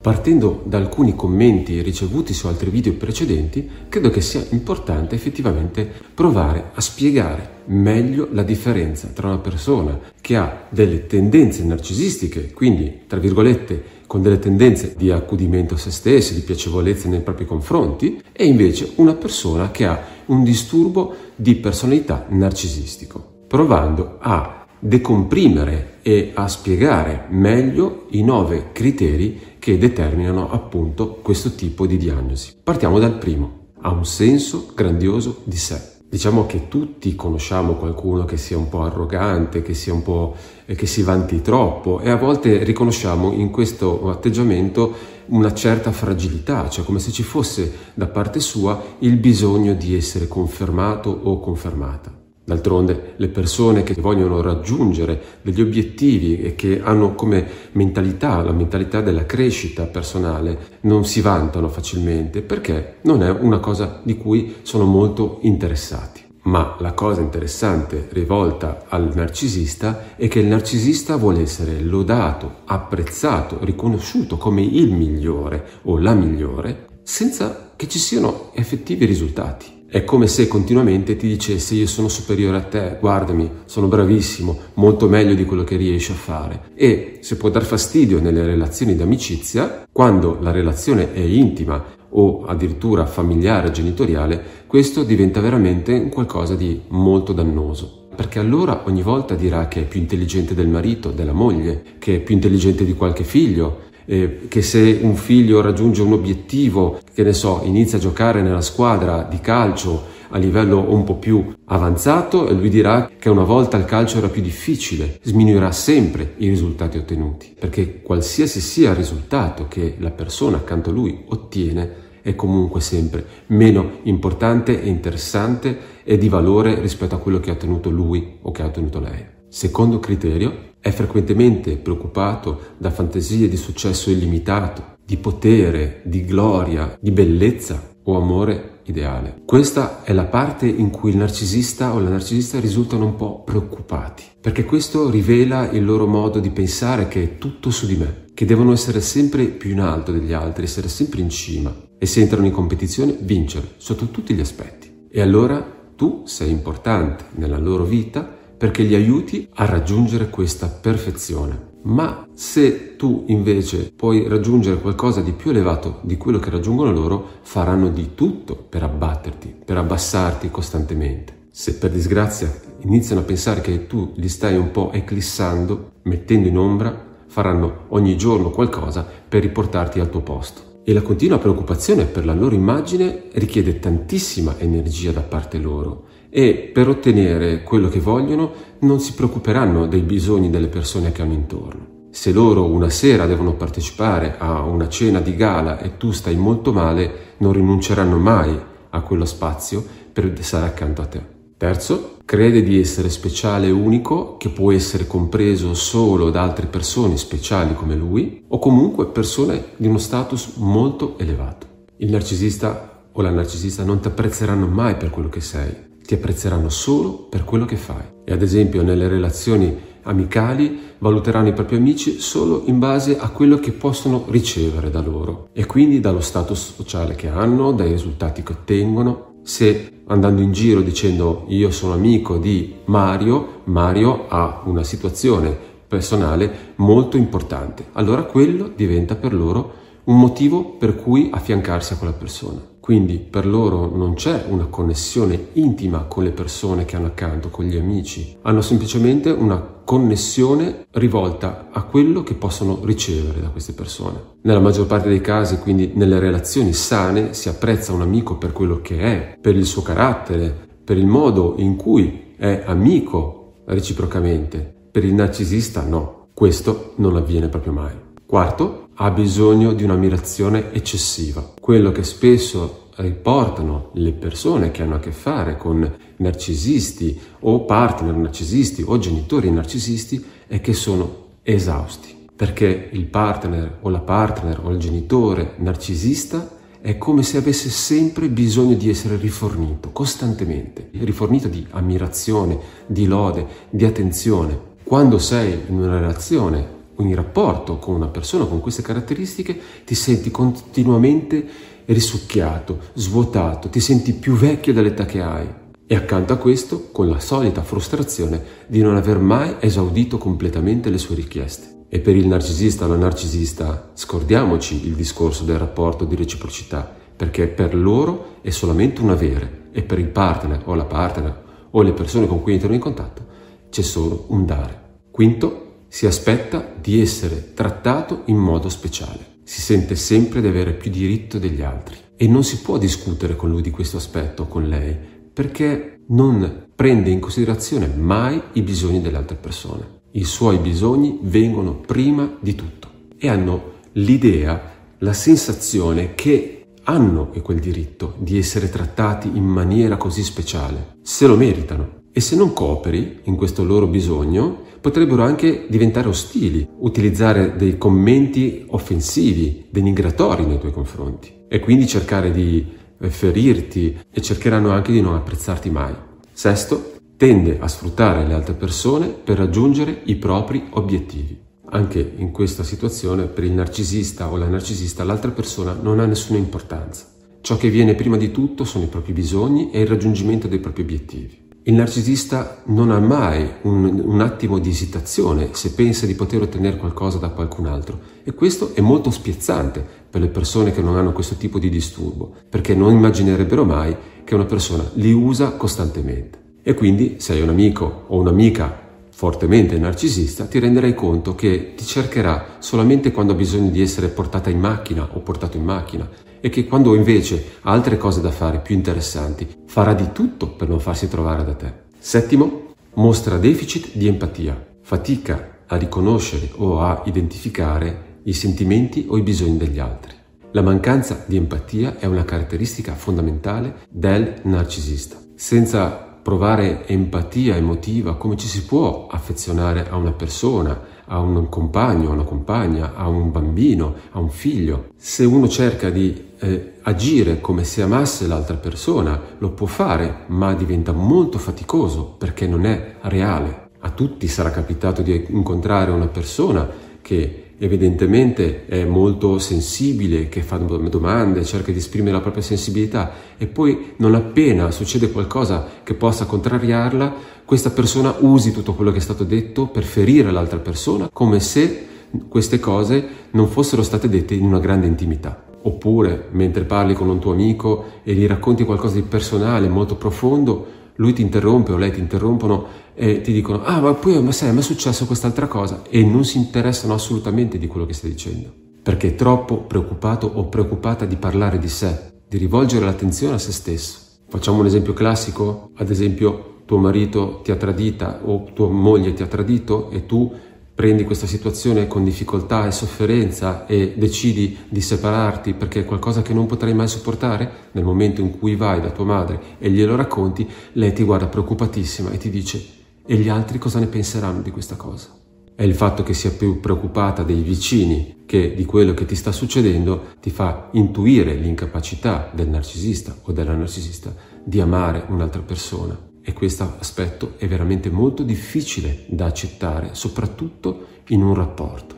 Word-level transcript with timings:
Partendo 0.00 0.62
da 0.64 0.78
alcuni 0.78 1.16
commenti 1.16 1.82
ricevuti 1.82 2.32
su 2.32 2.46
altri 2.46 2.70
video 2.70 2.92
precedenti, 2.92 3.68
credo 3.88 4.10
che 4.10 4.20
sia 4.20 4.46
importante 4.50 5.16
effettivamente 5.16 5.92
provare 6.14 6.70
a 6.72 6.80
spiegare 6.80 7.64
meglio 7.64 8.28
la 8.30 8.44
differenza 8.44 9.08
tra 9.08 9.26
una 9.26 9.38
persona 9.38 9.98
che 10.20 10.36
ha 10.36 10.66
delle 10.68 11.08
tendenze 11.08 11.64
narcisistiche, 11.64 12.52
quindi 12.52 13.06
tra 13.08 13.18
virgolette 13.18 13.82
con 14.06 14.22
delle 14.22 14.38
tendenze 14.38 14.94
di 14.96 15.10
accudimento 15.10 15.74
a 15.74 15.78
se 15.78 15.90
stessi, 15.90 16.34
di 16.34 16.42
piacevolezza 16.42 17.08
nei 17.08 17.22
propri 17.22 17.44
confronti, 17.44 18.22
e 18.30 18.46
invece 18.46 18.92
una 18.98 19.14
persona 19.14 19.72
che 19.72 19.84
ha 19.84 20.00
un 20.26 20.44
disturbo 20.44 21.12
di 21.34 21.56
personalità 21.56 22.24
narcisistico, 22.28 23.42
provando 23.48 24.18
a 24.20 24.57
decomprimere 24.78 25.98
e 26.02 26.32
a 26.34 26.48
spiegare 26.48 27.26
meglio 27.28 28.06
i 28.10 28.22
nove 28.22 28.70
criteri 28.72 29.56
che 29.58 29.78
determinano 29.78 30.50
appunto 30.50 31.18
questo 31.22 31.54
tipo 31.54 31.86
di 31.86 31.96
diagnosi. 31.96 32.54
Partiamo 32.62 32.98
dal 32.98 33.18
primo. 33.18 33.66
Ha 33.80 33.90
un 33.90 34.04
senso 34.04 34.70
grandioso 34.74 35.42
di 35.44 35.56
sé. 35.56 35.96
Diciamo 36.08 36.46
che 36.46 36.68
tutti 36.68 37.14
conosciamo 37.14 37.74
qualcuno 37.74 38.24
che 38.24 38.38
sia 38.38 38.56
un 38.56 38.70
po' 38.70 38.82
arrogante, 38.82 39.60
che 39.60 39.74
sia 39.74 39.92
un 39.92 40.02
po' 40.02 40.34
eh, 40.64 40.74
che 40.74 40.86
si 40.86 41.02
vanti 41.02 41.42
troppo 41.42 42.00
e 42.00 42.08
a 42.08 42.16
volte 42.16 42.64
riconosciamo 42.64 43.32
in 43.32 43.50
questo 43.50 44.08
atteggiamento 44.08 45.16
una 45.26 45.52
certa 45.52 45.92
fragilità, 45.92 46.70
cioè 46.70 46.84
come 46.84 46.98
se 46.98 47.10
ci 47.10 47.22
fosse 47.22 47.70
da 47.92 48.06
parte 48.06 48.40
sua 48.40 48.82
il 49.00 49.16
bisogno 49.16 49.74
di 49.74 49.94
essere 49.94 50.28
confermato 50.28 51.10
o 51.10 51.40
confermata. 51.40 52.27
D'altronde 52.48 53.12
le 53.16 53.28
persone 53.28 53.82
che 53.82 53.94
vogliono 54.00 54.40
raggiungere 54.40 55.20
degli 55.42 55.60
obiettivi 55.60 56.40
e 56.40 56.54
che 56.54 56.80
hanno 56.82 57.14
come 57.14 57.46
mentalità 57.72 58.40
la 58.40 58.52
mentalità 58.52 59.02
della 59.02 59.26
crescita 59.26 59.84
personale 59.84 60.78
non 60.82 61.04
si 61.04 61.20
vantano 61.20 61.68
facilmente 61.68 62.40
perché 62.40 63.00
non 63.02 63.22
è 63.22 63.28
una 63.28 63.58
cosa 63.58 64.00
di 64.02 64.16
cui 64.16 64.54
sono 64.62 64.84
molto 64.84 65.40
interessati. 65.42 66.22
Ma 66.44 66.76
la 66.78 66.94
cosa 66.94 67.20
interessante 67.20 68.08
rivolta 68.12 68.86
al 68.88 69.12
narcisista 69.14 70.16
è 70.16 70.26
che 70.28 70.38
il 70.38 70.46
narcisista 70.46 71.16
vuole 71.16 71.42
essere 71.42 71.82
lodato, 71.82 72.60
apprezzato, 72.64 73.58
riconosciuto 73.60 74.38
come 74.38 74.62
il 74.62 74.90
migliore 74.90 75.66
o 75.82 75.98
la 75.98 76.14
migliore 76.14 76.86
senza 77.02 77.72
che 77.76 77.88
ci 77.88 77.98
siano 77.98 78.52
effettivi 78.54 79.04
risultati. 79.04 79.77
È 79.90 80.04
come 80.04 80.26
se 80.26 80.46
continuamente 80.48 81.16
ti 81.16 81.26
dicesse 81.26 81.74
io 81.74 81.86
sono 81.86 82.08
superiore 82.08 82.58
a 82.58 82.62
te, 82.62 82.98
guardami, 83.00 83.50
sono 83.64 83.86
bravissimo, 83.86 84.58
molto 84.74 85.08
meglio 85.08 85.32
di 85.32 85.46
quello 85.46 85.64
che 85.64 85.76
riesci 85.76 86.12
a 86.12 86.14
fare. 86.14 86.72
E 86.74 87.20
se 87.22 87.38
può 87.38 87.48
dar 87.48 87.64
fastidio 87.64 88.20
nelle 88.20 88.44
relazioni 88.44 88.94
d'amicizia, 88.94 89.88
quando 89.90 90.36
la 90.42 90.50
relazione 90.50 91.14
è 91.14 91.20
intima 91.20 91.82
o 92.10 92.44
addirittura 92.44 93.06
familiare, 93.06 93.70
genitoriale, 93.70 94.66
questo 94.66 95.04
diventa 95.04 95.40
veramente 95.40 96.10
qualcosa 96.10 96.54
di 96.54 96.82
molto 96.88 97.32
dannoso. 97.32 98.08
Perché 98.14 98.40
allora 98.40 98.82
ogni 98.84 99.02
volta 99.02 99.36
dirà 99.36 99.68
che 99.68 99.80
è 99.80 99.86
più 99.86 100.00
intelligente 100.00 100.52
del 100.52 100.68
marito, 100.68 101.12
della 101.12 101.32
moglie, 101.32 101.82
che 101.98 102.16
è 102.16 102.20
più 102.20 102.34
intelligente 102.34 102.84
di 102.84 102.92
qualche 102.92 103.24
figlio, 103.24 103.86
eh, 104.10 104.46
che 104.48 104.62
se 104.62 105.00
un 105.02 105.14
figlio 105.16 105.60
raggiunge 105.60 106.00
un 106.00 106.14
obiettivo, 106.14 107.00
che 107.12 107.22
ne 107.22 107.34
so, 107.34 107.60
inizia 107.64 107.98
a 107.98 108.00
giocare 108.00 108.40
nella 108.40 108.62
squadra 108.62 109.26
di 109.28 109.38
calcio 109.40 110.16
a 110.30 110.38
livello 110.38 110.90
un 110.90 111.04
po' 111.04 111.16
più 111.16 111.54
avanzato 111.66 112.48
e 112.48 112.54
lui 112.54 112.70
dirà 112.70 113.10
che 113.18 113.28
una 113.28 113.44
volta 113.44 113.76
il 113.76 113.84
calcio 113.84 114.18
era 114.18 114.28
più 114.28 114.42
difficile, 114.42 115.18
sminuirà 115.22 115.72
sempre 115.72 116.34
i 116.38 116.48
risultati 116.48 116.96
ottenuti, 116.96 117.54
perché 117.58 118.00
qualsiasi 118.00 118.60
sia 118.60 118.90
il 118.90 118.96
risultato 118.96 119.66
che 119.68 119.96
la 119.98 120.10
persona 120.10 120.56
accanto 120.56 120.90
a 120.90 120.94
lui 120.94 121.24
ottiene 121.28 122.06
è 122.22 122.34
comunque 122.34 122.80
sempre 122.80 123.24
meno 123.48 123.98
importante 124.02 124.82
e 124.82 124.88
interessante 124.88 125.78
e 126.04 126.18
di 126.18 126.28
valore 126.28 126.80
rispetto 126.80 127.14
a 127.14 127.18
quello 127.18 127.40
che 127.40 127.50
ha 127.50 127.54
ottenuto 127.54 127.90
lui 127.90 128.38
o 128.42 128.50
che 128.50 128.62
ha 128.62 128.66
ottenuto 128.66 129.00
lei. 129.00 129.24
Secondo 129.48 129.98
criterio, 129.98 130.74
è 130.80 130.90
frequentemente 130.90 131.76
preoccupato 131.76 132.74
da 132.78 132.90
fantasie 132.90 133.48
di 133.48 133.56
successo 133.56 134.10
illimitato, 134.10 134.96
di 135.04 135.16
potere, 135.16 136.02
di 136.04 136.24
gloria, 136.24 136.96
di 137.00 137.10
bellezza 137.10 137.96
o 138.04 138.16
amore 138.16 138.80
ideale. 138.84 139.42
Questa 139.44 140.02
è 140.02 140.12
la 140.12 140.24
parte 140.24 140.66
in 140.66 140.90
cui 140.90 141.10
il 141.10 141.16
narcisista 141.16 141.94
o 141.94 141.98
la 141.98 142.08
narcisista 142.08 142.58
risultano 142.58 143.04
un 143.04 143.16
po' 143.16 143.42
preoccupati, 143.42 144.22
perché 144.40 144.64
questo 144.64 145.10
rivela 145.10 145.70
il 145.70 145.84
loro 145.84 146.06
modo 146.06 146.40
di 146.40 146.50
pensare 146.50 147.08
che 147.08 147.22
è 147.22 147.38
tutto 147.38 147.70
su 147.70 147.86
di 147.86 147.96
me, 147.96 148.24
che 148.32 148.46
devono 148.46 148.72
essere 148.72 149.00
sempre 149.00 149.44
più 149.46 149.70
in 149.70 149.80
alto 149.80 150.12
degli 150.12 150.32
altri, 150.32 150.64
essere 150.64 150.88
sempre 150.88 151.20
in 151.20 151.28
cima 151.28 151.74
e 151.98 152.06
se 152.06 152.20
entrano 152.20 152.46
in 152.46 152.52
competizione 152.52 153.16
vincere 153.20 153.72
sotto 153.76 154.06
tutti 154.06 154.32
gli 154.32 154.40
aspetti. 154.40 155.06
E 155.10 155.20
allora 155.20 155.76
tu 155.96 156.22
sei 156.26 156.50
importante 156.50 157.24
nella 157.32 157.58
loro 157.58 157.84
vita 157.84 158.36
perché 158.58 158.82
li 158.82 158.94
aiuti 158.94 159.48
a 159.54 159.64
raggiungere 159.64 160.28
questa 160.28 160.66
perfezione. 160.66 161.66
Ma 161.84 162.26
se 162.34 162.96
tu 162.96 163.24
invece 163.28 163.92
puoi 163.94 164.28
raggiungere 164.28 164.80
qualcosa 164.80 165.20
di 165.22 165.32
più 165.32 165.50
elevato 165.50 166.00
di 166.02 166.16
quello 166.16 166.38
che 166.38 166.50
raggiungono 166.50 166.90
loro, 166.90 167.28
faranno 167.42 167.88
di 167.88 168.14
tutto 168.14 168.56
per 168.56 168.82
abbatterti, 168.82 169.54
per 169.64 169.78
abbassarti 169.78 170.50
costantemente. 170.50 171.46
Se 171.50 171.76
per 171.76 171.90
disgrazia 171.90 172.52
iniziano 172.80 173.22
a 173.22 173.24
pensare 173.24 173.60
che 173.60 173.86
tu 173.86 174.12
li 174.16 174.28
stai 174.28 174.56
un 174.56 174.70
po' 174.70 174.92
eclissando, 174.92 175.92
mettendo 176.02 176.48
in 176.48 176.58
ombra, 176.58 177.06
faranno 177.26 177.84
ogni 177.88 178.16
giorno 178.16 178.50
qualcosa 178.50 179.06
per 179.28 179.42
riportarti 179.42 180.00
al 180.00 180.10
tuo 180.10 180.20
posto. 180.20 180.67
E 180.88 180.94
la 180.94 181.02
continua 181.02 181.36
preoccupazione 181.36 182.06
per 182.06 182.24
la 182.24 182.32
loro 182.32 182.54
immagine 182.54 183.24
richiede 183.32 183.78
tantissima 183.78 184.54
energia 184.56 185.12
da 185.12 185.20
parte 185.20 185.58
loro 185.58 186.04
e 186.30 186.70
per 186.72 186.88
ottenere 186.88 187.62
quello 187.62 187.90
che 187.90 188.00
vogliono 188.00 188.50
non 188.78 188.98
si 188.98 189.12
preoccuperanno 189.12 189.86
dei 189.86 190.00
bisogni 190.00 190.48
delle 190.48 190.68
persone 190.68 191.12
che 191.12 191.20
hanno 191.20 191.34
intorno. 191.34 192.06
Se 192.10 192.32
loro 192.32 192.64
una 192.64 192.88
sera 192.88 193.26
devono 193.26 193.52
partecipare 193.52 194.36
a 194.38 194.62
una 194.62 194.88
cena 194.88 195.20
di 195.20 195.36
gala 195.36 195.78
e 195.78 195.98
tu 195.98 196.10
stai 196.10 196.36
molto 196.36 196.72
male, 196.72 197.34
non 197.36 197.52
rinunceranno 197.52 198.16
mai 198.16 198.58
a 198.88 199.00
quello 199.02 199.26
spazio 199.26 199.84
per 200.10 200.32
stare 200.40 200.64
accanto 200.64 201.02
a 201.02 201.06
te. 201.06 201.37
Terzo, 201.58 202.18
crede 202.24 202.62
di 202.62 202.78
essere 202.78 203.10
speciale 203.10 203.66
e 203.66 203.72
unico, 203.72 204.36
che 204.36 204.48
può 204.48 204.70
essere 204.70 205.08
compreso 205.08 205.74
solo 205.74 206.30
da 206.30 206.42
altre 206.42 206.66
persone 206.66 207.16
speciali 207.16 207.74
come 207.74 207.96
lui, 207.96 208.44
o 208.46 208.60
comunque 208.60 209.08
persone 209.08 209.70
di 209.76 209.88
uno 209.88 209.98
status 209.98 210.52
molto 210.58 211.18
elevato. 211.18 211.66
Il 211.96 212.12
narcisista 212.12 213.06
o 213.10 213.22
la 213.22 213.30
narcisista 213.30 213.82
non 213.82 213.98
ti 213.98 214.06
apprezzeranno 214.06 214.68
mai 214.68 214.94
per 214.94 215.10
quello 215.10 215.28
che 215.28 215.40
sei, 215.40 215.74
ti 216.00 216.14
apprezzeranno 216.14 216.68
solo 216.68 217.26
per 217.28 217.42
quello 217.42 217.64
che 217.64 217.76
fai. 217.76 218.04
E 218.24 218.32
ad 218.32 218.42
esempio 218.42 218.84
nelle 218.84 219.08
relazioni 219.08 219.76
amicali 220.02 220.78
valuteranno 220.98 221.48
i 221.48 221.52
propri 221.52 221.74
amici 221.74 222.20
solo 222.20 222.62
in 222.66 222.78
base 222.78 223.18
a 223.18 223.30
quello 223.30 223.58
che 223.58 223.72
possono 223.72 224.24
ricevere 224.28 224.90
da 224.90 225.00
loro 225.00 225.48
e 225.52 225.66
quindi 225.66 225.98
dallo 225.98 226.20
status 226.20 226.74
sociale 226.74 227.16
che 227.16 227.28
hanno, 227.28 227.72
dai 227.72 227.90
risultati 227.90 228.44
che 228.44 228.52
ottengono. 228.52 229.27
Se 229.48 230.02
andando 230.08 230.42
in 230.42 230.52
giro 230.52 230.82
dicendo 230.82 231.46
io 231.48 231.70
sono 231.70 231.94
amico 231.94 232.36
di 232.36 232.74
Mario, 232.84 233.62
Mario 233.64 234.28
ha 234.28 234.60
una 234.66 234.84
situazione 234.84 235.56
personale 235.88 236.74
molto 236.76 237.16
importante, 237.16 237.86
allora 237.92 238.24
quello 238.24 238.70
diventa 238.76 239.14
per 239.14 239.32
loro 239.32 239.72
un 240.08 240.18
motivo 240.18 240.64
per 240.64 240.96
cui 240.96 241.28
affiancarsi 241.30 241.92
a 241.92 241.96
quella 241.96 242.14
persona. 242.14 242.60
Quindi 242.80 243.18
per 243.18 243.46
loro 243.46 243.94
non 243.94 244.14
c'è 244.14 244.46
una 244.48 244.64
connessione 244.64 245.48
intima 245.54 246.04
con 246.04 246.24
le 246.24 246.30
persone 246.30 246.86
che 246.86 246.96
hanno 246.96 247.08
accanto, 247.08 247.50
con 247.50 247.66
gli 247.66 247.76
amici, 247.76 248.38
hanno 248.42 248.62
semplicemente 248.62 249.30
una 249.30 249.58
connessione 249.84 250.86
rivolta 250.92 251.68
a 251.70 251.82
quello 251.82 252.22
che 252.22 252.32
possono 252.32 252.80
ricevere 252.84 253.42
da 253.42 253.48
queste 253.48 253.74
persone. 253.74 254.36
Nella 254.42 254.60
maggior 254.60 254.86
parte 254.86 255.10
dei 255.10 255.20
casi, 255.20 255.58
quindi 255.58 255.92
nelle 255.94 256.18
relazioni 256.18 256.72
sane, 256.72 257.34
si 257.34 257.50
apprezza 257.50 257.92
un 257.92 258.00
amico 258.00 258.36
per 258.36 258.52
quello 258.52 258.80
che 258.80 259.00
è, 259.00 259.38
per 259.38 259.56
il 259.56 259.66
suo 259.66 259.82
carattere, 259.82 260.68
per 260.82 260.96
il 260.96 261.06
modo 261.06 261.54
in 261.58 261.76
cui 261.76 262.32
è 262.38 262.62
amico 262.64 263.64
reciprocamente. 263.66 264.74
Per 264.90 265.04
il 265.04 265.12
narcisista 265.12 265.82
no, 265.82 266.28
questo 266.32 266.94
non 266.96 267.16
avviene 267.16 267.48
proprio 267.48 267.72
mai. 267.72 268.06
Quarto, 268.24 268.87
ha 269.00 269.10
bisogno 269.10 269.74
di 269.74 269.84
un'ammirazione 269.84 270.72
eccessiva. 270.72 271.54
Quello 271.60 271.92
che 271.92 272.02
spesso 272.02 272.86
riportano 272.96 273.90
le 273.94 274.12
persone 274.12 274.72
che 274.72 274.82
hanno 274.82 274.96
a 274.96 274.98
che 274.98 275.12
fare 275.12 275.56
con 275.56 275.88
narcisisti 276.16 277.18
o 277.40 277.64
partner 277.64 278.14
narcisisti 278.14 278.82
o 278.84 278.98
genitori 278.98 279.52
narcisisti 279.52 280.24
è 280.48 280.60
che 280.60 280.72
sono 280.72 281.26
esausti. 281.42 282.26
Perché 282.34 282.88
il 282.92 283.04
partner 283.04 283.78
o 283.82 283.88
la 283.88 284.00
partner 284.00 284.60
o 284.64 284.70
il 284.70 284.78
genitore 284.78 285.54
narcisista 285.58 286.56
è 286.80 286.98
come 286.98 287.22
se 287.22 287.36
avesse 287.36 287.70
sempre 287.70 288.28
bisogno 288.28 288.74
di 288.74 288.88
essere 288.88 289.16
rifornito, 289.16 289.90
costantemente, 289.90 290.90
rifornito 290.92 291.46
di 291.46 291.64
ammirazione, 291.70 292.58
di 292.86 293.06
lode, 293.06 293.46
di 293.70 293.84
attenzione. 293.84 294.76
Quando 294.82 295.18
sei 295.18 295.56
in 295.68 295.76
una 295.76 296.00
relazione 296.00 296.77
in 297.06 297.14
rapporto 297.14 297.78
con 297.78 297.94
una 297.94 298.08
persona 298.08 298.44
con 298.44 298.60
queste 298.60 298.82
caratteristiche 298.82 299.58
ti 299.84 299.94
senti 299.94 300.30
continuamente 300.30 301.46
risucchiato, 301.86 302.78
svuotato, 302.94 303.68
ti 303.68 303.80
senti 303.80 304.12
più 304.12 304.34
vecchio 304.34 304.72
dell'età 304.72 305.04
che 305.04 305.22
hai. 305.22 305.46
E 305.86 305.94
accanto 305.94 306.34
a 306.34 306.36
questo, 306.36 306.90
con 306.92 307.08
la 307.08 307.18
solita 307.18 307.62
frustrazione 307.62 308.42
di 308.66 308.82
non 308.82 308.96
aver 308.96 309.18
mai 309.18 309.56
esaudito 309.58 310.18
completamente 310.18 310.90
le 310.90 310.98
sue 310.98 311.14
richieste. 311.14 311.86
E 311.88 312.00
per 312.00 312.14
il 312.14 312.26
narcisista 312.26 312.84
o 312.84 312.88
la 312.88 312.96
narcisista, 312.96 313.92
scordiamoci 313.94 314.86
il 314.86 314.94
discorso 314.94 315.44
del 315.44 315.58
rapporto 315.58 316.04
di 316.04 316.14
reciprocità, 316.14 316.94
perché 317.16 317.46
per 317.46 317.74
loro 317.74 318.36
è 318.42 318.50
solamente 318.50 319.00
un 319.00 319.08
avere 319.08 319.68
e 319.72 319.82
per 319.82 319.98
il 319.98 320.08
partner 320.08 320.60
o 320.66 320.74
la 320.74 320.84
partner 320.84 321.42
o 321.70 321.80
le 321.80 321.92
persone 321.92 322.26
con 322.26 322.42
cui 322.42 322.52
entrano 322.52 322.74
in 322.74 322.80
contatto 322.80 323.24
c'è 323.70 323.82
solo 323.82 324.26
un 324.28 324.44
dare. 324.44 325.00
Quinto, 325.10 325.67
si 325.88 326.06
aspetta 326.06 326.74
di 326.80 327.00
essere 327.00 327.54
trattato 327.54 328.22
in 328.26 328.36
modo 328.36 328.68
speciale. 328.68 329.36
Si 329.42 329.60
sente 329.60 329.96
sempre 329.96 330.40
di 330.40 330.46
avere 330.46 330.74
più 330.74 330.90
diritto 330.90 331.38
degli 331.38 331.62
altri 331.62 331.96
e 332.16 332.28
non 332.28 332.44
si 332.44 332.60
può 332.60 332.76
discutere 332.76 333.34
con 333.34 333.50
lui 333.50 333.62
di 333.62 333.70
questo 333.70 333.96
aspetto 333.96 334.42
o 334.42 334.46
con 334.46 334.68
lei 334.68 334.96
perché 335.32 336.00
non 336.08 336.66
prende 336.74 337.10
in 337.10 337.20
considerazione 337.20 337.86
mai 337.86 338.40
i 338.54 338.62
bisogni 338.62 339.00
delle 339.00 339.16
altre 339.16 339.36
persone. 339.36 340.00
I 340.12 340.24
suoi 340.24 340.58
bisogni 340.58 341.18
vengono 341.22 341.74
prima 341.74 342.36
di 342.40 342.54
tutto 342.54 342.88
e 343.16 343.28
hanno 343.28 343.76
l'idea, 343.92 344.60
la 344.98 345.12
sensazione 345.12 346.14
che 346.14 346.66
hanno 346.84 347.30
quel 347.42 347.60
diritto 347.60 348.14
di 348.18 348.38
essere 348.38 348.70
trattati 348.70 349.28
in 349.32 349.44
maniera 349.44 349.96
così 349.96 350.22
speciale, 350.22 350.96
se 351.02 351.26
lo 351.26 351.36
meritano. 351.36 351.96
E 352.18 352.20
se 352.20 352.34
non 352.34 352.52
cooperi 352.52 353.20
in 353.26 353.36
questo 353.36 353.62
loro 353.62 353.86
bisogno, 353.86 354.62
potrebbero 354.80 355.22
anche 355.22 355.66
diventare 355.68 356.08
ostili, 356.08 356.68
utilizzare 356.78 357.54
dei 357.54 357.78
commenti 357.78 358.64
offensivi, 358.70 359.66
denigratori 359.70 360.44
nei 360.44 360.58
tuoi 360.58 360.72
confronti 360.72 361.32
e 361.46 361.60
quindi 361.60 361.86
cercare 361.86 362.32
di 362.32 362.66
ferirti 362.98 363.98
e 364.10 364.20
cercheranno 364.20 364.72
anche 364.72 364.90
di 364.90 365.00
non 365.00 365.14
apprezzarti 365.14 365.70
mai. 365.70 365.94
Sesto, 366.32 366.94
tende 367.16 367.60
a 367.60 367.68
sfruttare 367.68 368.26
le 368.26 368.34
altre 368.34 368.54
persone 368.54 369.06
per 369.10 369.38
raggiungere 369.38 370.00
i 370.06 370.16
propri 370.16 370.64
obiettivi. 370.70 371.38
Anche 371.66 372.14
in 372.16 372.32
questa 372.32 372.64
situazione, 372.64 373.26
per 373.26 373.44
il 373.44 373.52
narcisista 373.52 374.28
o 374.28 374.36
la 374.36 374.48
narcisista, 374.48 375.04
l'altra 375.04 375.30
persona 375.30 375.78
non 375.80 376.00
ha 376.00 376.04
nessuna 376.04 376.40
importanza. 376.40 377.06
Ciò 377.42 377.56
che 377.56 377.70
viene 377.70 377.94
prima 377.94 378.16
di 378.16 378.32
tutto 378.32 378.64
sono 378.64 378.82
i 378.82 378.88
propri 378.88 379.12
bisogni 379.12 379.70
e 379.70 379.82
il 379.82 379.86
raggiungimento 379.86 380.48
dei 380.48 380.58
propri 380.58 380.82
obiettivi. 380.82 381.46
Il 381.68 381.74
narcisista 381.74 382.62
non 382.68 382.90
ha 382.90 382.98
mai 382.98 383.46
un, 383.64 384.02
un, 384.02 384.20
attimo 384.22 384.58
di 384.58 384.70
esitazione 384.70 385.50
se 385.52 385.72
pensa 385.72 386.06
di 386.06 386.14
poter 386.14 386.40
ottenere 386.40 386.78
qualcosa 386.78 387.18
da 387.18 387.28
qualcun 387.28 387.66
altro 387.66 388.00
e 388.24 388.32
questo 388.32 388.74
è 388.74 388.80
molto 388.80 389.10
spiazzante 389.10 389.84
per 390.08 390.22
le 390.22 390.28
persone 390.28 390.72
che 390.72 390.80
non 390.80 390.96
hanno 390.96 391.12
questo 391.12 391.34
tipo 391.34 391.58
di 391.58 391.68
disturbo 391.68 392.32
perché 392.48 392.74
non 392.74 392.94
immaginerebbero 392.94 393.66
mai 393.66 393.94
che 394.24 394.34
una 394.34 394.46
persona 394.46 394.82
li 394.94 395.12
usa 395.12 395.50
costantemente. 395.50 396.38
E 396.62 396.72
quindi 396.72 397.16
se 397.18 397.34
hai 397.34 397.42
un 397.42 397.50
amico 397.50 398.04
o 398.06 398.18
un'amica 398.18 398.86
fortemente 399.10 399.76
narcisista, 399.76 400.46
ti 400.46 400.58
renderai 400.58 400.94
conto 400.94 401.34
che 401.34 401.74
ti 401.76 401.84
cercherà 401.84 402.56
solamente 402.60 403.12
quando 403.12 403.34
ha 403.34 403.36
bisogno 403.36 403.68
di 403.68 403.82
essere 403.82 404.08
portata 404.08 404.48
in 404.48 404.58
macchina 404.58 405.06
o 405.12 405.20
portato 405.20 405.58
in 405.58 405.64
macchina 405.64 406.08
e 406.40 406.48
che 406.48 406.66
quando 406.66 406.94
invece 406.94 407.56
ha 407.62 407.72
altre 407.72 407.96
cose 407.96 408.20
da 408.20 408.30
fare 408.30 408.60
più 408.60 408.74
interessanti, 408.74 409.46
farà 409.78 409.94
di 409.94 410.10
tutto 410.10 410.48
per 410.48 410.68
non 410.68 410.80
farsi 410.80 411.06
trovare 411.08 411.44
da 411.44 411.54
te. 411.54 411.72
Settimo, 412.00 412.74
mostra 412.94 413.38
deficit 413.38 413.90
di 413.92 414.08
empatia, 414.08 414.60
fatica 414.82 415.58
a 415.68 415.76
riconoscere 415.76 416.50
o 416.56 416.80
a 416.80 417.02
identificare 417.04 418.16
i 418.24 418.32
sentimenti 418.32 419.06
o 419.08 419.16
i 419.16 419.22
bisogni 419.22 419.56
degli 419.56 419.78
altri. 419.78 420.16
La 420.50 420.62
mancanza 420.62 421.22
di 421.26 421.36
empatia 421.36 421.96
è 421.96 422.06
una 422.06 422.24
caratteristica 422.24 422.94
fondamentale 422.94 423.86
del 423.88 424.40
narcisista. 424.42 425.16
Senza 425.36 426.07
provare 426.28 426.86
empatia 426.86 427.56
emotiva, 427.56 428.16
come 428.16 428.36
ci 428.36 428.48
si 428.48 428.66
può 428.66 429.06
affezionare 429.10 429.88
a 429.88 429.96
una 429.96 430.12
persona, 430.12 430.78
a 431.06 431.20
un 431.20 431.48
compagno, 431.48 432.10
a 432.10 432.12
una 432.12 432.24
compagna, 432.24 432.92
a 432.94 433.08
un 433.08 433.32
bambino, 433.32 433.94
a 434.10 434.18
un 434.18 434.28
figlio. 434.28 434.88
Se 434.94 435.24
uno 435.24 435.48
cerca 435.48 435.88
di 435.88 436.32
eh, 436.38 436.72
agire 436.82 437.40
come 437.40 437.64
se 437.64 437.80
amasse 437.80 438.26
l'altra 438.26 438.56
persona, 438.56 439.18
lo 439.38 439.52
può 439.52 439.66
fare, 439.66 440.24
ma 440.26 440.52
diventa 440.52 440.92
molto 440.92 441.38
faticoso 441.38 442.04
perché 442.18 442.46
non 442.46 442.66
è 442.66 442.96
reale. 443.04 443.70
A 443.78 443.88
tutti 443.88 444.28
sarà 444.28 444.50
capitato 444.50 445.00
di 445.00 445.28
incontrare 445.30 445.92
una 445.92 446.08
persona 446.08 446.68
che 447.00 447.47
evidentemente 447.58 448.66
è 448.66 448.84
molto 448.84 449.38
sensibile, 449.38 450.28
che 450.28 450.42
fa 450.42 450.56
domande, 450.56 451.44
cerca 451.44 451.72
di 451.72 451.78
esprimere 451.78 452.12
la 452.12 452.20
propria 452.20 452.42
sensibilità 452.42 453.12
e 453.36 453.46
poi 453.46 453.94
non 453.96 454.14
appena 454.14 454.70
succede 454.70 455.10
qualcosa 455.10 455.66
che 455.82 455.94
possa 455.94 456.26
contrariarla, 456.26 457.36
questa 457.44 457.70
persona 457.70 458.14
usi 458.20 458.52
tutto 458.52 458.74
quello 458.74 458.90
che 458.90 458.98
è 458.98 459.00
stato 459.00 459.24
detto 459.24 459.66
per 459.66 459.82
ferire 459.82 460.30
l'altra 460.30 460.58
persona 460.58 461.08
come 461.12 461.40
se 461.40 461.86
queste 462.28 462.58
cose 462.58 463.06
non 463.30 463.48
fossero 463.48 463.82
state 463.82 464.08
dette 464.08 464.34
in 464.34 464.44
una 464.44 464.60
grande 464.60 464.86
intimità. 464.86 465.44
Oppure, 465.62 466.28
mentre 466.30 466.64
parli 466.64 466.94
con 466.94 467.08
un 467.08 467.18
tuo 467.18 467.32
amico 467.32 467.84
e 468.04 468.14
gli 468.14 468.26
racconti 468.26 468.64
qualcosa 468.64 468.94
di 468.94 469.02
personale, 469.02 469.68
molto 469.68 469.96
profondo, 469.96 470.66
lui 470.98 471.12
ti 471.12 471.22
interrompe 471.22 471.72
o 471.72 471.76
lei 471.76 471.90
ti 471.90 472.00
interrompono 472.00 472.66
e 472.94 473.20
ti 473.20 473.32
dicono 473.32 473.64
ah 473.64 473.80
ma 473.80 473.94
poi 473.94 474.22
ma 474.22 474.32
sai, 474.32 474.52
mi 474.52 474.60
è 474.60 474.62
successo 474.62 475.06
quest'altra 475.06 475.46
cosa 475.46 475.82
e 475.88 476.04
non 476.04 476.24
si 476.24 476.38
interessano 476.38 476.94
assolutamente 476.94 477.58
di 477.58 477.66
quello 477.66 477.86
che 477.86 477.92
stai 477.92 478.10
dicendo 478.10 478.66
perché 478.88 479.08
è 479.08 479.14
troppo 479.14 479.58
preoccupato 479.64 480.26
o 480.26 480.48
preoccupata 480.48 481.04
di 481.04 481.16
parlare 481.16 481.58
di 481.58 481.68
sé, 481.68 482.12
di 482.26 482.38
rivolgere 482.38 482.86
l'attenzione 482.86 483.34
a 483.34 483.38
se 483.38 483.52
stesso. 483.52 483.98
Facciamo 484.28 484.60
un 484.60 484.66
esempio 484.66 484.94
classico, 484.94 485.72
ad 485.76 485.90
esempio 485.90 486.62
tuo 486.64 486.78
marito 486.78 487.40
ti 487.42 487.50
ha 487.50 487.56
tradita 487.56 488.20
o 488.24 488.44
tua 488.54 488.70
moglie 488.70 489.12
ti 489.12 489.22
ha 489.22 489.26
tradito 489.26 489.90
e 489.90 490.06
tu 490.06 490.32
prendi 490.78 491.02
questa 491.02 491.26
situazione 491.26 491.88
con 491.88 492.04
difficoltà 492.04 492.64
e 492.64 492.70
sofferenza 492.70 493.66
e 493.66 493.94
decidi 493.96 494.58
di 494.68 494.80
separarti 494.80 495.54
perché 495.54 495.80
è 495.80 495.84
qualcosa 495.84 496.22
che 496.22 496.32
non 496.32 496.46
potrai 496.46 496.72
mai 496.72 496.86
sopportare, 496.86 497.50
nel 497.72 497.82
momento 497.82 498.20
in 498.20 498.38
cui 498.38 498.54
vai 498.54 498.80
da 498.80 498.92
tua 498.92 499.04
madre 499.04 499.40
e 499.58 499.70
glielo 499.70 499.96
racconti, 499.96 500.48
lei 500.74 500.92
ti 500.92 501.02
guarda 501.02 501.26
preoccupatissima 501.26 502.12
e 502.12 502.16
ti 502.18 502.30
dice 502.30 502.64
e 503.04 503.16
gli 503.16 503.28
altri 503.28 503.58
cosa 503.58 503.80
ne 503.80 503.88
penseranno 503.88 504.40
di 504.40 504.52
questa 504.52 504.76
cosa? 504.76 505.08
È 505.52 505.64
il 505.64 505.74
fatto 505.74 506.04
che 506.04 506.14
sia 506.14 506.30
più 506.30 506.60
preoccupata 506.60 507.24
dei 507.24 507.40
vicini 507.42 508.22
che 508.24 508.54
di 508.54 508.64
quello 508.64 508.94
che 508.94 509.04
ti 509.04 509.16
sta 509.16 509.32
succedendo 509.32 510.14
ti 510.20 510.30
fa 510.30 510.68
intuire 510.74 511.34
l'incapacità 511.34 512.30
del 512.32 512.50
narcisista 512.50 513.16
o 513.22 513.32
della 513.32 513.56
narcisista 513.56 514.14
di 514.44 514.60
amare 514.60 515.06
un'altra 515.08 515.42
persona 515.42 516.07
e 516.28 516.34
questo 516.34 516.74
aspetto 516.78 517.36
è 517.38 517.48
veramente 517.48 517.88
molto 517.88 518.22
difficile 518.22 519.06
da 519.08 519.24
accettare, 519.24 519.90
soprattutto 519.92 520.84
in 521.08 521.22
un 521.22 521.32
rapporto. 521.32 521.94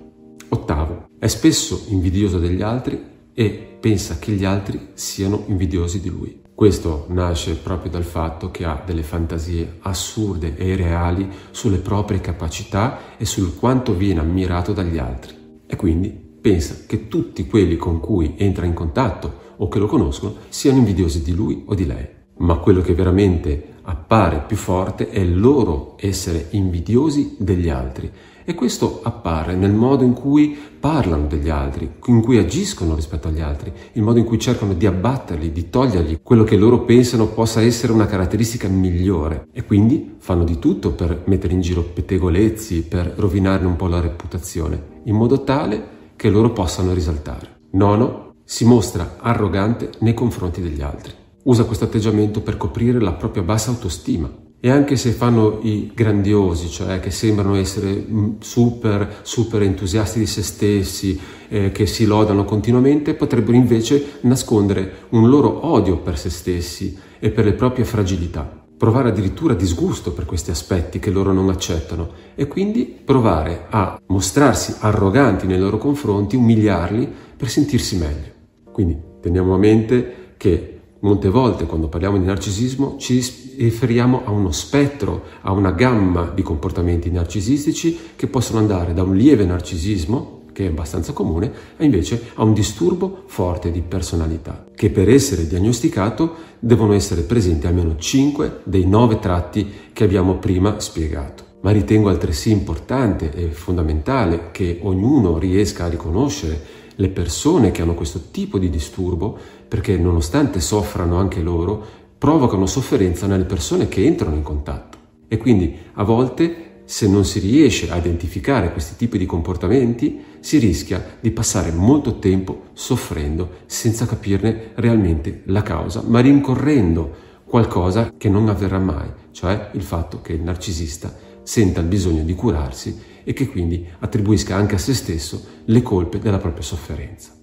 Ottavo, 0.51 1.09
è 1.19 1.27
spesso 1.27 1.87
invidioso 1.89 2.39
degli 2.39 2.63
altri 2.63 3.03
e 3.35 3.77
pensa 3.81 4.21
che 4.21 4.31
gli 4.31 4.45
altri 4.45 4.91
siano 4.93 5.43
invidiosi 5.49 6.01
di 6.01 6.11
lui. 6.11 6.43
Questo 6.55 7.07
nasce 7.09 7.57
proprio 7.57 7.91
dal 7.91 8.05
fatto 8.05 8.53
che 8.53 8.65
ha 8.65 8.81
delle 8.87 9.03
fantasie 9.03 9.79
assurde 9.81 10.57
e 10.57 10.69
irreali 10.69 11.29
sulle 11.51 11.79
proprie 11.79 12.21
capacità 12.21 13.17
e 13.17 13.25
sul 13.25 13.57
quanto 13.57 13.97
viene 13.97 14.21
ammirato 14.21 14.73
dagli 14.73 14.99
altri. 14.99 15.35
E 15.67 15.75
quindi 15.75 16.11
pensa 16.11 16.85
che 16.87 17.09
tutti 17.09 17.49
quelli 17.49 17.77
con 17.77 17.99
cui 17.99 18.37
entra 18.39 18.65
in 18.65 18.75
contatto 18.75 19.55
o 19.57 19.67
che 19.67 19.81
lo 19.81 19.87
conoscono 19.87 20.37
siano 20.51 20.79
invidiosi 20.79 21.21
di 21.25 21.35
lui 21.35 21.65
o 21.67 21.75
di 21.75 21.85
lei 21.85 22.19
ma 22.41 22.57
quello 22.57 22.81
che 22.81 22.95
veramente 22.95 23.70
appare 23.91 24.45
più 24.47 24.57
forte 24.57 25.11
è 25.11 25.19
il 25.19 25.39
loro 25.39 25.97
essere 25.99 26.47
invidiosi 26.51 27.35
degli 27.39 27.69
altri. 27.69 28.11
E 28.45 28.55
questo 28.55 29.01
appare 29.03 29.55
nel 29.55 29.73
modo 29.73 30.03
in 30.03 30.13
cui 30.13 30.57
parlano 30.81 31.27
degli 31.27 31.51
altri, 31.51 31.91
in 32.07 32.21
cui 32.21 32.39
agiscono 32.39 32.95
rispetto 32.95 33.29
agli 33.29 33.41
altri, 33.41 33.73
il 33.93 34.03
modo 34.03 34.19
in 34.19 34.25
cui 34.25 34.39
cercano 34.39 34.75
di 34.75 34.87
abbatterli, 34.87 35.53
di 35.53 35.71
togliergli 35.71 36.21
quello 36.23 36.43
che 36.45 36.57
loro 36.57 36.81
pensano 36.81 37.27
possa 37.27 37.61
essere 37.61 37.93
una 37.93 38.07
caratteristica 38.07 38.67
migliore. 38.69 39.49
E 39.53 39.65
quindi 39.65 40.17
fanno 40.19 40.45
di 40.45 40.59
tutto 40.59 40.93
per 40.93 41.23
mettere 41.27 41.53
in 41.53 41.61
giro 41.61 41.83
pettegolezzi, 41.83 42.83
per 42.83 43.13
rovinarne 43.17 43.67
un 43.67 43.77
po' 43.77 43.89
la 43.89 44.01
reputazione, 44.01 44.83
in 45.05 45.17
modo 45.17 45.45
tale 45.45 45.99
che 46.17 46.31
loro 46.31 46.51
possano 46.53 46.95
risaltare. 46.95 47.59
Nono, 47.73 48.35
si 48.45 48.65
mostra 48.65 49.17
arrogante 49.19 49.91
nei 49.99 50.15
confronti 50.15 50.61
degli 50.61 50.81
altri 50.81 51.19
usa 51.45 51.65
questo 51.65 51.85
atteggiamento 51.85 52.41
per 52.41 52.57
coprire 52.57 53.01
la 53.01 53.13
propria 53.13 53.43
bassa 53.43 53.71
autostima. 53.71 54.31
E 54.63 54.71
anche 54.71 54.97
se 54.97 55.13
fanno 55.13 55.61
i 55.63 55.91
grandiosi, 55.95 56.69
cioè 56.69 57.01
che 57.01 57.11
sembrano 57.11 57.57
essere 57.57 57.93
mm, 57.93 58.33
super, 58.41 59.21
super 59.23 59.63
entusiasti 59.63 60.19
di 60.19 60.27
se 60.27 60.43
stessi, 60.43 61.19
eh, 61.49 61.73
che 61.73 61.87
si 61.87 62.05
lodano 62.05 62.45
continuamente, 62.45 63.15
potrebbero 63.15 63.57
invece 63.57 64.19
nascondere 64.23 65.07
un 65.11 65.31
loro 65.31 65.67
odio 65.67 65.99
per 66.01 66.19
se 66.19 66.29
stessi 66.29 66.95
e 67.19 67.31
per 67.31 67.47
le 67.47 67.55
proprie 67.55 67.87
fragilità. 67.87 68.59
provare 68.81 69.11
addirittura 69.11 69.53
disgusto 69.53 70.13
per 70.15 70.25
questi 70.25 70.51
aspetti 70.51 70.99
che 70.99 71.11
loro 71.11 71.35
non 71.35 71.51
accettano 71.51 72.13
e 72.35 72.49
quindi 72.49 72.85
provare 72.85 73.67
a 73.69 74.01
mostrarsi 74.07 74.75
arroganti 74.79 75.47
nei 75.47 75.59
loro 75.59 75.77
confronti, 75.77 76.35
umiliarli 76.35 77.07
per 77.37 77.51
sentirsi 77.51 77.99
meglio. 77.99 78.33
Quindi 78.73 78.99
teniamo 79.21 79.53
a 79.53 79.59
mente 79.59 80.33
che 80.39 80.80
molte 81.01 81.29
volte 81.29 81.67
quando 81.67 81.89
parliamo 81.89 82.19
di 82.19 82.25
narcisismo 82.25 82.97
ci 82.99 83.55
riferiamo 83.57 84.23
a 84.25 84.31
uno 84.31 84.53
spettro, 84.53 85.25
a 85.43 85.53
una 85.53 85.73
gamma 85.73 86.31
di 86.35 86.43
comportamenti 86.43 87.11
narcisistici 87.11 87.99
che 88.17 88.27
possono 88.27 88.59
andare 88.59 88.93
da 88.93 89.03
un 89.03 89.15
lieve 89.15 89.45
narcisismo 89.45 90.39
che 90.53 90.67
è 90.67 90.69
abbastanza 90.69 91.13
comune, 91.13 91.53
e 91.77 91.85
invece 91.85 92.31
a 92.35 92.43
un 92.43 92.53
disturbo 92.53 93.23
forte 93.27 93.71
di 93.71 93.81
personalità, 93.83 94.67
che 94.75 94.91
per 94.91 95.09
essere 95.09 95.47
diagnosticato 95.47 96.35
devono 96.59 96.93
essere 96.93 97.23
presenti 97.23 97.67
almeno 97.67 97.97
5 97.97 98.61
dei 98.65 98.85
9 98.85 99.21
tratti 99.21 99.71
che 99.93 100.05
abbiamo 100.05 100.35
prima 100.35 100.81
spiegato. 100.81 101.45
Ma 101.63 101.71
ritengo 101.73 102.09
altresì 102.09 102.51
importante 102.51 103.33
e 103.33 103.49
fondamentale 103.49 104.49
che 104.51 104.81
ognuno 104.83 105.39
riesca 105.39 105.85
a 105.85 105.89
riconoscere 105.89 106.79
le 107.01 107.09
persone 107.09 107.71
che 107.71 107.81
hanno 107.81 107.95
questo 107.95 108.31
tipo 108.31 108.59
di 108.59 108.69
disturbo, 108.69 109.37
perché 109.67 109.97
nonostante 109.97 110.61
soffrano 110.61 111.17
anche 111.17 111.41
loro, 111.41 111.83
provocano 112.19 112.67
sofferenza 112.67 113.27
nelle 113.27 113.45
persone 113.45 113.89
che 113.89 114.05
entrano 114.05 114.37
in 114.37 114.43
contatto. 114.43 114.99
E 115.27 115.39
quindi 115.39 115.75
a 115.95 116.03
volte 116.03 116.83
se 116.85 117.09
non 117.09 117.25
si 117.25 117.39
riesce 117.39 117.91
a 117.91 117.97
identificare 117.97 118.73
questi 118.73 118.97
tipi 118.97 119.17
di 119.17 119.25
comportamenti, 119.25 120.23
si 120.41 120.59
rischia 120.59 121.19
di 121.21 121.31
passare 121.31 121.71
molto 121.71 122.19
tempo 122.19 122.65
soffrendo 122.75 123.61
senza 123.67 124.07
capirne 124.07 124.73
realmente 124.75 125.43
la 125.47 125.63
causa, 125.63 126.03
ma 126.05 126.21
rincorrendo 126.21 127.29
qualcosa 127.45 128.13
che 128.19 128.29
non 128.29 128.49
avverrà 128.49 128.79
mai, 128.79 129.09
cioè 129.31 129.71
il 129.73 129.83
fatto 129.83 130.21
che 130.21 130.35
il 130.35 130.43
narcisista 130.43 131.29
senta 131.43 131.81
il 131.81 131.87
bisogno 131.87 132.23
di 132.23 132.35
curarsi 132.35 132.99
e 133.25 133.33
che 133.33 133.49
quindi 133.49 133.87
attribuisca 133.99 134.55
anche 134.55 134.75
a 134.75 134.79
se 134.79 134.95
stesso 134.95 135.45
le 135.65 135.83
colpe 135.83 136.19
della 136.19 136.39
propria 136.39 136.63
sofferenza. 136.63 137.39